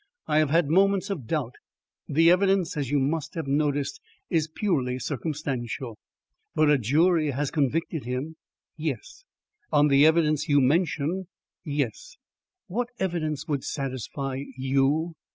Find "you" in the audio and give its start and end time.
2.89-2.97, 10.49-10.59, 14.57-15.13